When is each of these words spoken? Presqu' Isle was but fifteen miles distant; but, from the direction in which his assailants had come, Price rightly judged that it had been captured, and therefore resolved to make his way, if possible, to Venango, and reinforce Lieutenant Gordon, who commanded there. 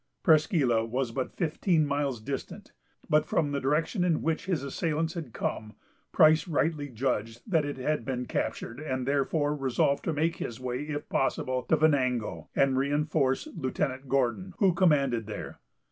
Presqu' 0.23 0.63
Isle 0.71 0.87
was 0.87 1.11
but 1.11 1.35
fifteen 1.35 1.85
miles 1.85 2.19
distant; 2.19 2.71
but, 3.07 3.27
from 3.27 3.51
the 3.51 3.59
direction 3.61 4.03
in 4.03 4.23
which 4.23 4.47
his 4.47 4.63
assailants 4.63 5.13
had 5.13 5.31
come, 5.31 5.73
Price 6.11 6.47
rightly 6.47 6.89
judged 6.89 7.43
that 7.45 7.65
it 7.65 7.77
had 7.77 8.03
been 8.03 8.25
captured, 8.25 8.79
and 8.79 9.05
therefore 9.07 9.55
resolved 9.55 10.03
to 10.05 10.11
make 10.13 10.37
his 10.37 10.59
way, 10.59 10.87
if 10.87 11.07
possible, 11.07 11.61
to 11.69 11.75
Venango, 11.77 12.49
and 12.55 12.79
reinforce 12.79 13.47
Lieutenant 13.55 14.09
Gordon, 14.09 14.55
who 14.57 14.73
commanded 14.73 15.27
there. 15.27 15.59